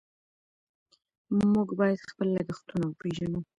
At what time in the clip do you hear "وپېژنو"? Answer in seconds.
2.87-3.39